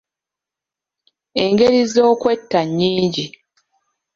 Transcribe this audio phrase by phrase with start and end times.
[1.43, 3.25] Engeri z'okwetta nnyingi